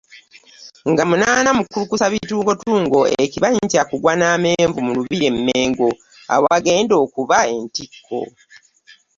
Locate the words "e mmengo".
5.31-5.89